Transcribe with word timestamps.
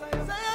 Say 0.00 0.49